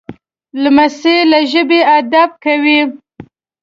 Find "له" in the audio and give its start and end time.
1.31-1.39